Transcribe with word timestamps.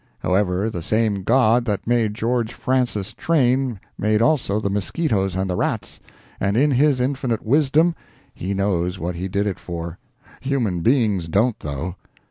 However, 0.17 0.71
the 0.71 0.81
same 0.81 1.21
God 1.21 1.63
that 1.65 1.85
made 1.85 2.15
George 2.15 2.53
Francis 2.53 3.13
Train 3.13 3.79
made 3.99 4.19
also 4.19 4.59
the 4.59 4.67
mosquitoes 4.71 5.35
and 5.35 5.47
the 5.47 5.55
rats, 5.55 5.99
and 6.39 6.57
in 6.57 6.71
His 6.71 6.99
infinite 6.99 7.45
wisdom 7.45 7.93
He 8.33 8.55
knows 8.55 8.97
what 8.97 9.13
He 9.13 9.27
did 9.27 9.45
it 9.45 9.59
for. 9.59 9.99
Human 10.39 10.81
beings 10.81 11.27
don't, 11.27 11.59
though. 11.59 11.97